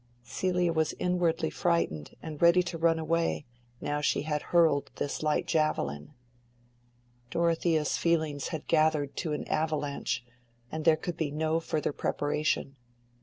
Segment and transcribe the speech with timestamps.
[0.23, 3.45] Celia was inwardly frightened, and ready to run away,
[3.79, 6.15] now she had hurled this light javelin.
[7.29, 10.25] Dorothea's feelings had gathered to an avalanche,
[10.71, 12.77] and there could be no further preparation.